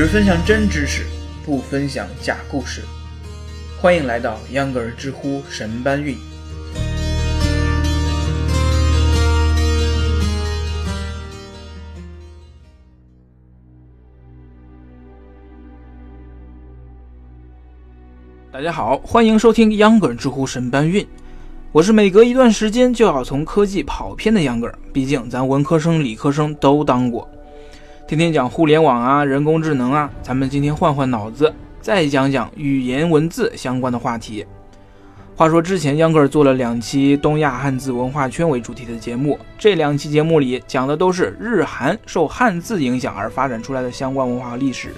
[0.00, 1.04] 只分享真知识，
[1.44, 2.80] 不分享假故事。
[3.78, 6.16] 欢迎来到秧歌儿知乎神搬运。
[18.50, 21.06] 大家好，欢迎收听秧歌儿知乎神搬运。
[21.72, 27.28] 我是每隔一段时间就要从科技跑偏的秧歌儿，毕竟咱文科生、理科生都当过。
[28.10, 34.44] 天天讲互联网啊，人工智能啊，咱们今天换换脑子，再讲讲语言文字相关的话题。
[35.36, 44.88] 话说之前秧歌儿做了两期东亚汉字文化圈为主题的节目，这两期节目里讲的都是日韩受汉字影响而发展出来的相关文化和历史。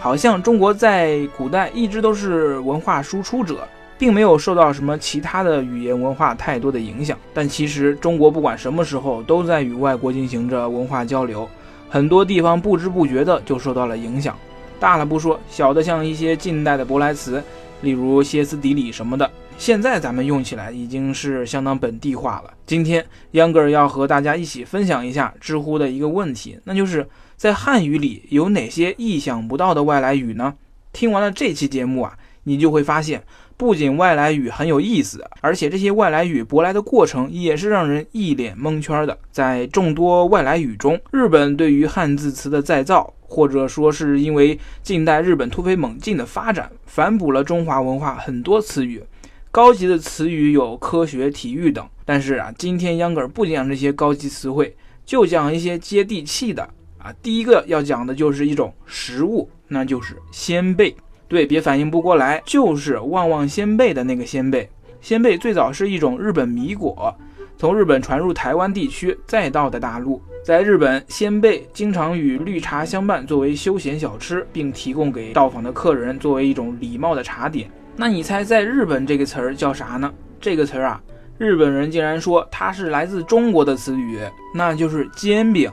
[0.00, 7.14] 好像中国在古代一直都是文化输出者，并没有受到什么其他的语言文化太多的影响。
[7.34, 11.46] 但其实中国不管什么时候都在与外国进行着文化交流。
[11.92, 14.34] 很多地方不知不觉的就受到了影响，
[14.80, 17.44] 大了不说，小的像一些近代的舶来词，
[17.82, 22.54] 例如歇斯底里什么的，现在咱们用起来已经是相当本地化了。
[22.64, 30.54] 今天秧歌儿要和大家一起分享一下知乎的一个问题，那就是在汉语里有哪些意想不到的外来语呢？
[30.94, 33.22] 听完了这期节目啊，你就会发现。
[33.56, 39.16] 不仅外来语很有意思，而且这些外来语舶来的过程也是让人一脸蒙圈的。
[39.30, 49.04] 在众多外来语中，日本对于汉字词的再造，或者说是因为近代日本突飞猛进的发展，反哺了中华文化很多词语。
[49.52, 51.86] 高级的词语有科学、体育等。
[52.04, 57.14] 但是啊，今天秧歌儿不讲这些高级词汇，就讲一些接地气的啊。
[57.22, 60.96] 第一个要讲的就是一种食物，那就是鲜贝。
[61.32, 64.68] 对，别反应不过来，就是旺旺仙贝的那个仙贝。
[65.00, 67.16] 仙贝最早是一种日本米果，
[67.56, 70.22] 从日本传入台湾地区，再到的大陆。
[70.44, 77.70] 在日本，仙贝经常与绿茶相伴，作为休闲小吃，并提供给到访的客人作为一种礼貌的茶点。
[77.96, 80.12] 那你猜，在日本这个词儿叫啥呢？
[80.38, 81.02] 这个词儿啊，
[81.38, 84.18] 日本人竟然说它是来自中国的词语，
[84.54, 85.70] 那就是煎饼，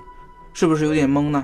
[0.53, 1.43] 是不是有点懵呢？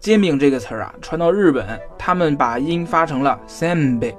[0.00, 4.14] 煎饼这个词儿啊，传到日本，他们把音发成了 “senbei”，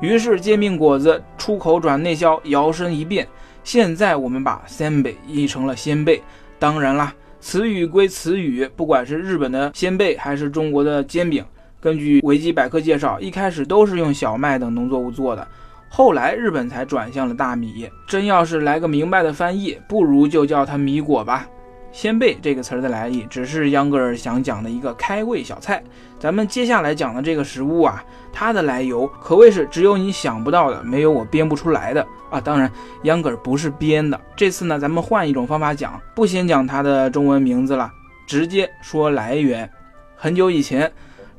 [0.00, 3.28] 于是煎饼果子出口转内销，摇身一变。
[3.62, 6.20] 现在我们把 “senbei” 译成了“鲜贝”。
[6.58, 11.44] 当然啦，词语归词语，不管是日本的鲜贝还是中国的煎饼，
[11.80, 15.46] 根据维基百科介绍，一开始都是用小麦等农作物做的，
[15.88, 17.88] 后来日本才转向了大米。
[18.08, 21.46] 真要是来个明白的翻译，不如就叫它米果吧。
[21.92, 25.82] 鲜贝这个词儿的来历，只是秧歌儿想讲的一个开胃小菜。
[26.18, 32.40] 咱们接下来讲的这个食物啊，它的来由可谓是只有你想不到的，没有我编不出来的啊。
[32.40, 32.70] 当然，
[33.02, 34.20] 秧歌儿不是编的。
[34.36, 37.90] 这次呢，咱们换一种方法讲，不先讲它的中文名字了，
[38.26, 39.68] 直接说来源。
[40.14, 40.90] 很久以前，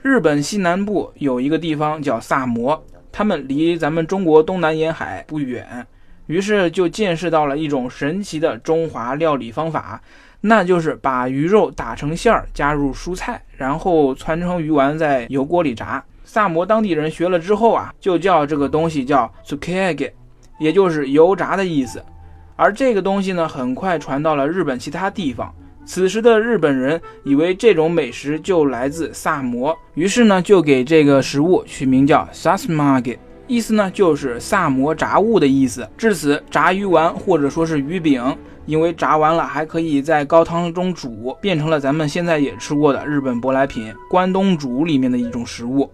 [0.01, 5.88] 日本西南部有一个地方叫萨摩，他们离咱们中国东南沿海不远，
[6.25, 10.01] 于是就见识到了一种神奇的中华料理方法。
[10.41, 16.03] 那就是把鱼肉打成馅儿，加入蔬菜，然后汆成鱼丸，在油锅里炸。
[16.24, 20.12] 萨摩当地人学了之后啊，就叫这个东西叫 sukege，
[20.59, 22.03] 也就是油炸的意思。
[22.56, 25.53] 而这个东西呢，很快传到了日本其他地方。
[25.84, 33.18] 此时的日本人以为这种美食就来自萨摩，于是呢，就给这个食物取名叫 sasmage，
[33.51, 35.85] 意思呢就是萨摩炸物的意思。
[35.97, 38.23] 至此，炸鱼丸或者说是鱼饼。
[38.67, 45.91] 因为炸完了还可以在高汤中煮，变成了咱们现在也吃过的日本舶来品关东煮里面的一种食物。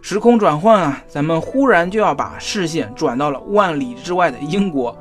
[0.00, 4.96] 时空转换啊，咱们忽然就要把视线转到了万里之外的英国。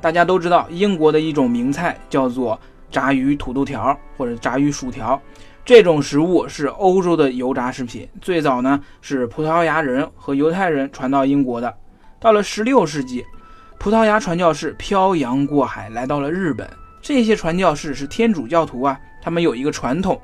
[0.00, 2.58] 大家都知道，英国的一种名菜叫做
[2.90, 5.20] 炸鱼土豆条或者炸鱼薯条，
[5.64, 8.08] 这种食物是欧洲的油炸食品。
[8.20, 11.74] 最早呢是葡萄牙人和犹太人传到英国的，
[12.18, 13.24] 到了16世纪。
[13.78, 16.68] 葡萄牙传教士漂洋过海来到了日本。
[17.00, 20.20] 这些传教士是天主教徒啊，他们有一个传统，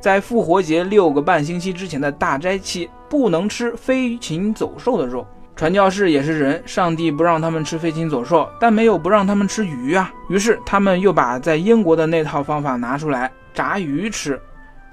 [0.00, 5.24] 在复活节六个半星期之前的大斋期，不能吃飞禽走兽的肉。
[5.56, 10.12] 传教士也是人，上帝不让他们吃飞禽走兽，但没有不让他们吃鱼啊。
[10.28, 14.38] 于是他们又把在英国的那套方法拿出来炸鱼吃。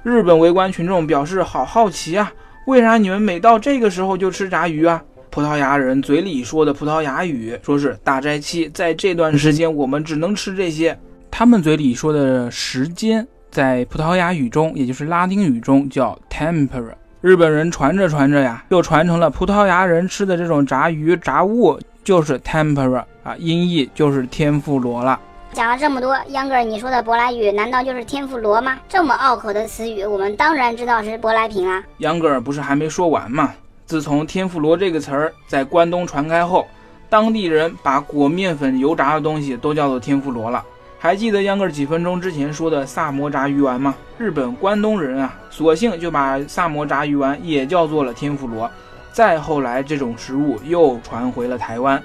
[0.03, 2.31] 日本围观群众表示好好奇啊，
[2.65, 5.03] 为啥你们每到这个时候就吃炸鱼啊？
[5.29, 10.97] 葡萄牙人嘴里说的葡萄牙语，说是大斋期，在这段时间我们只能吃这些。
[11.29, 16.93] 他们嘴里说的时间，在葡萄牙语中，也就是拉丁语中叫 tempera。
[17.23, 25.17] 日本人传着传着呀，就传成了葡萄牙人吃的这种炸鱼炸物就是 tempera 啊，音译就是天妇罗了。
[25.53, 28.77] 讲了这么多，秧歌儿，你说的舶来语难道就是天妇罗吗？
[28.89, 31.81] 这么拗口的词语，我们当然知道是舶来品啊。
[31.99, 33.53] 秧歌儿不是还没说完吗？
[33.85, 36.67] 自从天妇罗这个词儿在关东传开后，
[37.09, 40.61] 当地人把裹面粉油炸的东西都叫做天妇罗了。
[41.03, 43.93] 还记得秧歌几分钟之前说的萨摩炸鱼丸吗？
[44.17, 48.71] 日本关东人啊，索性就把萨摩炸鱼丸也叫做了天妇罗。
[49.11, 52.01] 再后来，这种食物又传回了台湾，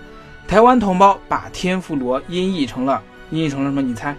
[0.49, 3.01] 台湾同胞把天妇罗音译成了。
[3.31, 3.81] 音译成了什么？
[3.81, 4.17] 你猜？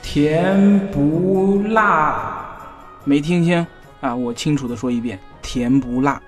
[0.00, 2.56] 甜不辣？
[3.02, 3.66] 没听清
[4.00, 4.14] 啊？
[4.14, 6.22] 我清楚的说一遍，甜不辣。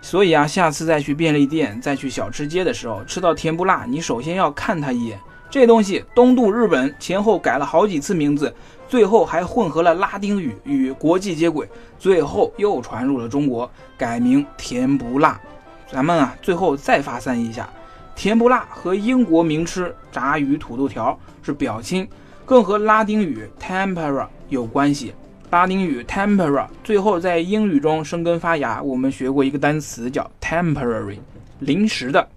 [0.00, 5.18] 所以啊，下次再去便利店、再去小吃街的时候，吃到甜不辣，你首先要看它一眼。
[5.50, 8.54] 这东西东渡日本前后改了好几次名字，
[8.86, 11.68] 最后还混合了拉丁语与国际接轨，
[11.98, 15.40] 最后又传入了中国，改名甜不辣。
[15.90, 17.68] 咱们啊，最后再发散一下。
[18.14, 22.06] 甜不辣和英国名吃炸鱼土豆条是表亲，
[22.44, 25.14] 更和拉丁语 tempera 有关系。
[25.50, 28.82] 拉丁语 tempera 最后在英语中生根发芽。
[28.82, 31.18] 我们学过一个单词叫 temporary，
[31.60, 32.28] 临时的。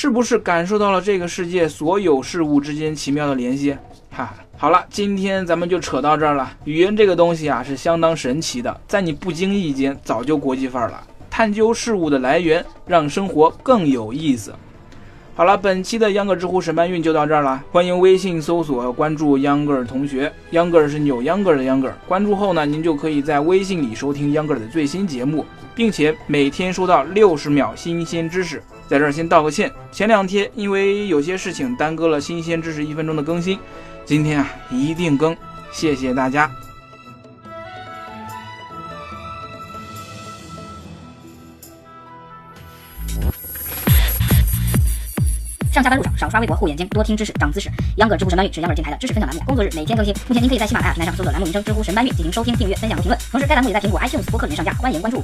[0.00, 3.76] 是不是感受到了这个世界所有事物之间奇妙的联系？
[4.12, 6.48] 哈，好了，今天咱们就扯到这儿了。
[6.62, 11.04] 语言这个东西啊，是相当神奇的，在你不经意间早就国际范儿了。
[11.28, 14.54] 探究事物的来源，让生活更有意思。
[15.38, 17.62] 好了，本期的秧歌知乎神搬运就到这儿了。
[17.70, 21.96] 欢迎微信搜索关注秧歌儿同学，秧歌儿是扭秧歌儿的秧歌儿。
[22.08, 25.46] 关注后呢，您就可以在微信里收听秧歌儿的最新节目，
[25.76, 28.60] 并且每天收到六十秒新鲜知识。
[28.88, 33.60] 在这儿先道个歉，前两天因为有些事情耽搁了新鲜知识一分钟的更新，
[34.04, 35.36] 今天啊一定更，
[35.70, 36.50] 谢谢大家。
[45.78, 47.70] 上下班路上少刷微博护眼睛，多听知识长姿势。
[47.98, 50.12] 秧歌知乎神搬运是秧歌电台的知识分享栏目，工作日每天更新。
[50.26, 53.20] 目前您可以在喜马拉雅平台上搜索栏目名称“知乎神搬运”进行收听、订阅、分享和评论。
[53.30, 55.22] 同时，该栏目也在苹果 iTunes 播客里面上架，欢迎关注。